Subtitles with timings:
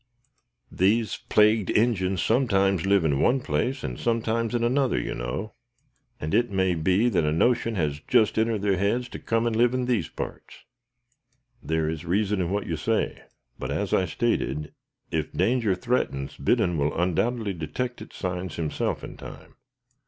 [0.71, 5.53] These plagued Injins sometimes live in one place and sometimes in another, you know,
[6.19, 9.55] and it may be that a notion has just entered their heads to come and
[9.55, 10.65] live in these parts."
[11.61, 13.21] "There is reason in what you say,
[13.59, 14.73] but, as I stated,
[15.11, 19.53] if danger threatens, Biddon will undoubtedly detect its signs himself in time."